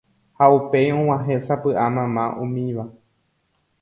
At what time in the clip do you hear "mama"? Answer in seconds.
1.99-2.23